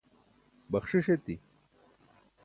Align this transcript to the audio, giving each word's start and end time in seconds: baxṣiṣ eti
baxṣiṣ 0.71 1.05
eti 1.15 1.35